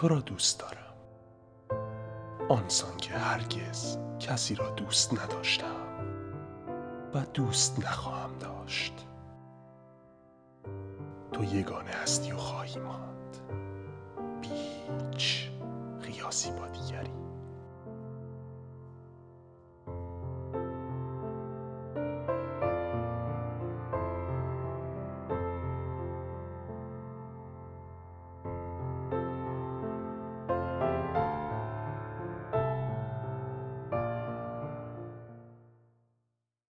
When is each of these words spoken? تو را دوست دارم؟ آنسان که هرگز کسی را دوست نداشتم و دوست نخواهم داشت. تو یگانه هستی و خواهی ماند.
تو 0.00 0.08
را 0.08 0.20
دوست 0.20 0.60
دارم؟ 0.60 0.94
آنسان 2.48 2.96
که 2.96 3.12
هرگز 3.12 3.98
کسی 4.20 4.54
را 4.54 4.70
دوست 4.70 5.22
نداشتم 5.22 5.76
و 7.14 7.20
دوست 7.34 7.78
نخواهم 7.78 8.38
داشت. 8.38 9.06
تو 11.32 11.44
یگانه 11.44 11.90
هستی 11.90 12.32
و 12.32 12.36
خواهی 12.36 12.80
ماند. 12.80 13.36